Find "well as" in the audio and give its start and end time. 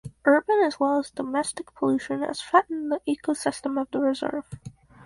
0.79-1.11